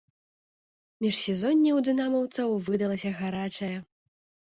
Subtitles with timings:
[1.05, 3.75] Міжсезонне ў дынамаўцаў выдалася гарачае.